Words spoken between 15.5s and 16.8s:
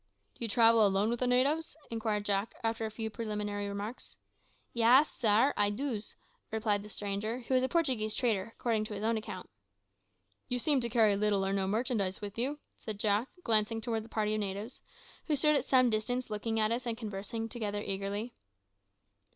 at some distance looking at